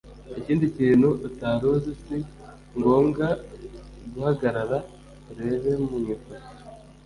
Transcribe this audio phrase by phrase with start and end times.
[0.39, 2.17] Ikindi kintu utari uzi si
[2.77, 3.27] ngombwa
[4.13, 4.77] guhagarara
[5.31, 6.53] ureba mu ifoto